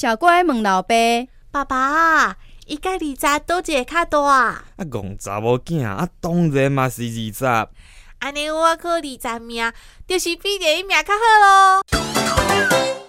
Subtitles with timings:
[0.00, 0.94] 小乖问老爸
[1.52, 7.68] ：“爸爸，一个二十多一个较大？”啊，戆查某囝啊，当然嘛是二十。
[8.20, 9.70] 安尼我考二十名，
[10.08, 11.99] 就是比第一名较好咯。